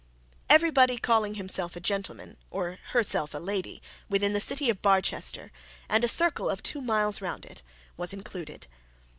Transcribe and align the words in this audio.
Everybody 0.49 0.97
calling 0.97 1.35
himself 1.35 1.75
a 1.75 1.79
gentleman, 1.79 2.37
or 2.49 2.79
herself 2.87 3.35
a 3.35 3.37
lady, 3.37 3.83
within 4.09 4.33
the 4.33 4.39
city 4.39 4.67
of 4.71 4.81
Barchester, 4.81 5.51
and 5.87 6.03
a 6.03 6.07
circle 6.07 6.49
of 6.49 6.63
two 6.63 6.81
miles 6.81 7.21
round 7.21 7.45
it, 7.45 7.61
was 7.97 8.11
included. 8.11 8.65